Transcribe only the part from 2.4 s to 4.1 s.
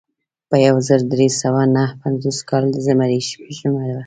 کال د زمري شپږمه وه.